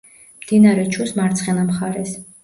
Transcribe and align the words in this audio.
მდინარე 0.43 0.85
ჩუს 0.95 1.13
მარცხენა 1.19 1.65
მხარეს. 1.67 2.17